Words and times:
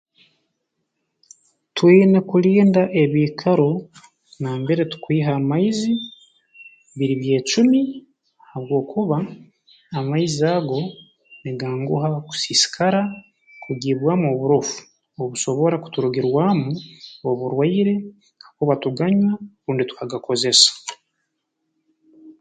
Twine 1.75 2.19
kulinda 2.29 2.83
ebiikaro 3.01 3.71
nambere 4.41 4.83
tukwiha 4.91 5.31
amaizi 5.39 5.93
biri 6.97 7.15
byecumi 7.21 7.79
habwokuba 8.49 9.17
amaizi 9.99 10.41
ago 10.57 10.79
niganguha 11.43 12.09
kusiisikara 12.27 13.01
kugiibwamu 13.63 14.25
oburofu 14.33 14.77
obusobora 15.21 15.75
kuturugirwamu 15.83 16.69
oburwaire 17.29 17.95
kakuba 18.41 18.73
tuganywa 18.83 19.31
rundi 19.63 19.83
tukagakozesa 19.89 20.71